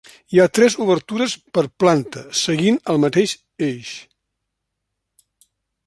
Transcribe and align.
Hi 0.35 0.39
ha 0.43 0.47
tres 0.57 0.77
obertures 0.85 1.35
per 1.57 1.63
planta 1.83 2.23
seguint 2.41 2.81
el 2.95 3.01
mateix 3.05 3.37
eix. 3.69 3.93